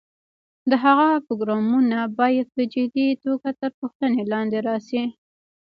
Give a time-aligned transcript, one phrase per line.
[0.69, 5.03] د هغه پروګرامونه باید په جدي توګه تر پوښتنې لاندې راشي.